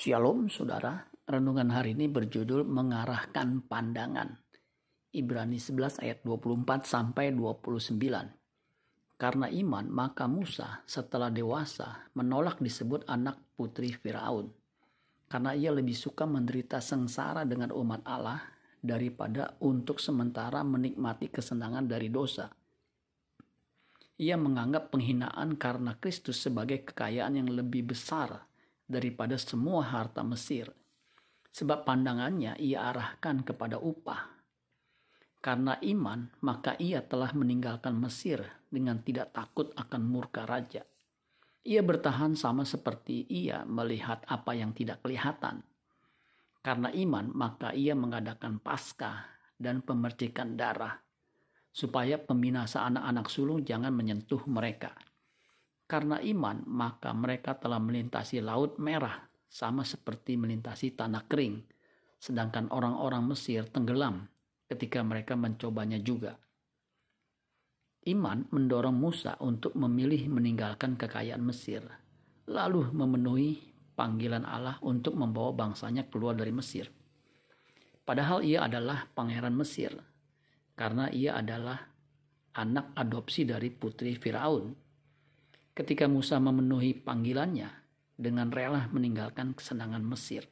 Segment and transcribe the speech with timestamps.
[0.00, 4.32] Shalom saudara, renungan hari ini berjudul mengarahkan pandangan.
[5.12, 8.00] Ibrani 11 ayat 24 sampai 29.
[9.20, 14.48] Karena iman maka Musa setelah dewasa menolak disebut anak putri Firaun.
[15.28, 18.40] Karena ia lebih suka menderita sengsara dengan umat Allah
[18.80, 22.48] daripada untuk sementara menikmati kesenangan dari dosa.
[24.16, 28.48] Ia menganggap penghinaan karena Kristus sebagai kekayaan yang lebih besar
[28.90, 30.66] daripada semua harta Mesir.
[31.54, 34.42] Sebab pandangannya ia arahkan kepada upah.
[35.40, 40.84] Karena iman, maka ia telah meninggalkan Mesir dengan tidak takut akan murka raja.
[41.64, 45.62] Ia bertahan sama seperti ia melihat apa yang tidak kelihatan.
[46.60, 49.24] Karena iman, maka ia mengadakan paskah
[49.56, 51.00] dan pemercikan darah,
[51.72, 54.92] supaya pembinasa anak-anak sulung jangan menyentuh mereka
[55.90, 61.66] karena iman, maka mereka telah melintasi laut merah, sama seperti melintasi tanah kering.
[62.22, 64.30] Sedangkan orang-orang Mesir tenggelam
[64.70, 66.38] ketika mereka mencobanya juga.
[68.06, 71.82] Iman mendorong Musa untuk memilih meninggalkan kekayaan Mesir,
[72.46, 73.58] lalu memenuhi
[73.98, 76.86] panggilan Allah untuk membawa bangsanya keluar dari Mesir.
[78.06, 79.90] Padahal ia adalah pangeran Mesir,
[80.78, 81.82] karena ia adalah
[82.56, 84.89] anak adopsi dari putri Firaun
[85.80, 87.72] ketika Musa memenuhi panggilannya
[88.12, 90.44] dengan rela meninggalkan kesenangan Mesir.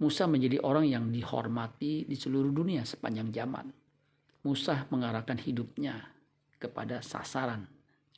[0.00, 3.68] Musa menjadi orang yang dihormati di seluruh dunia sepanjang zaman.
[4.48, 6.08] Musa mengarahkan hidupnya
[6.56, 7.68] kepada sasaran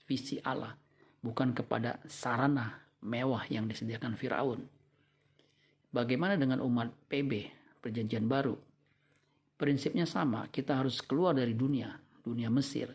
[0.07, 0.79] visi Allah,
[1.27, 4.63] bukan kepada sarana mewah yang disediakan Firaun.
[5.91, 7.51] Bagaimana dengan umat PB,
[7.83, 8.55] Perjanjian Baru?
[9.59, 12.95] Prinsipnya sama, kita harus keluar dari dunia, dunia Mesir,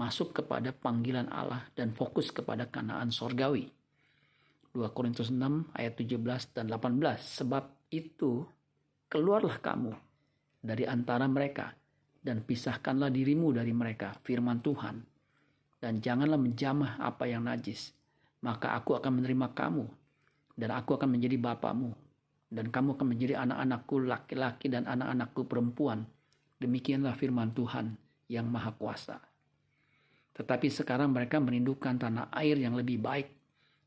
[0.00, 3.68] masuk kepada panggilan Allah dan fokus kepada kanaan sorgawi.
[4.72, 7.20] 2 Korintus 6 ayat 17 dan 18.
[7.20, 8.48] Sebab itu
[9.12, 9.92] keluarlah kamu
[10.64, 11.76] dari antara mereka
[12.24, 15.04] dan pisahkanlah dirimu dari mereka, firman Tuhan.
[15.80, 17.92] Dan janganlah menjamah apa yang najis,
[18.40, 19.84] maka aku akan menerima kamu
[20.56, 21.92] dan aku akan menjadi bapamu
[22.52, 26.04] dan kamu akan menjadi anak-anakku laki-laki dan anak-anakku perempuan.
[26.60, 27.96] Demikianlah firman Tuhan
[28.28, 29.29] yang maha kuasa.
[30.40, 33.28] Tetapi sekarang mereka merindukan tanah air yang lebih baik,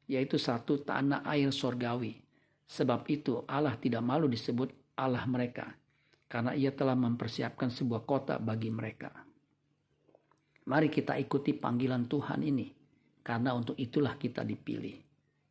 [0.06, 2.22] yaitu satu tanah air sorgawi.
[2.70, 5.74] Sebab itu Allah tidak malu disebut Allah mereka,
[6.30, 9.10] karena ia telah mempersiapkan sebuah kota bagi mereka.
[10.70, 12.70] Mari kita ikuti panggilan Tuhan ini,
[13.26, 15.02] karena untuk itulah kita dipilih.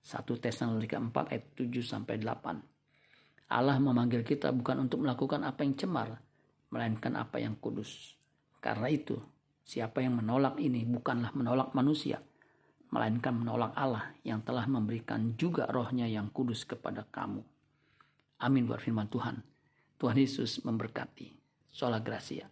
[0.07, 3.51] 1 Tesalonika 4 ayat 7 sampai 8.
[3.51, 6.15] Allah memanggil kita bukan untuk melakukan apa yang cemar,
[6.71, 8.15] melainkan apa yang kudus.
[8.63, 9.19] Karena itu,
[9.63, 12.19] Siapa yang menolak ini bukanlah menolak manusia,
[12.93, 17.41] melainkan menolak Allah yang telah memberikan juga rohnya yang kudus kepada kamu.
[18.43, 19.41] Amin buat firman Tuhan.
[20.03, 21.39] Tuhan Yesus memberkati.
[21.73, 22.51] Sola Gracia.